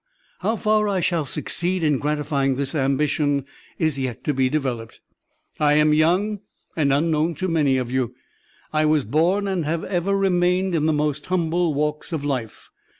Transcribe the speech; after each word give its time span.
How 0.39 0.55
far 0.55 0.87
I 0.87 0.99
shall 0.99 1.25
succeed 1.25 1.83
in 1.83 1.99
gratifying 1.99 2.55
this 2.55 2.73
ambition 2.73 3.45
is 3.77 3.99
yet 3.99 4.23
to 4.23 4.33
be 4.33 4.49
developed. 4.49 4.99
I 5.59 5.75
am 5.75 5.93
young 5.93 6.39
and 6.75 6.91
unknown 6.91 7.35
to 7.35 7.47
many 7.47 7.77
of 7.77 7.91
you. 7.91 8.15
I 8.73 8.83
was 8.85 9.05
born, 9.05 9.47
and 9.47 9.63
have 9.65 9.83
ever 9.83 10.17
remained 10.17 10.73
in 10.73 10.87
the 10.87 10.91
most 10.91 11.27
humble 11.27 11.75
walks 11.75 12.11
of 12.11 12.25
life. 12.25 12.71